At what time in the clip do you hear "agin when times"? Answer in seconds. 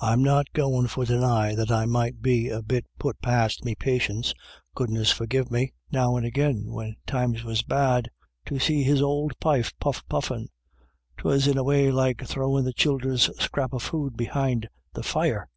6.26-7.44